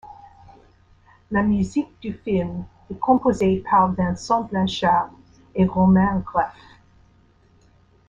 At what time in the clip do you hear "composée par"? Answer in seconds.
2.97-3.91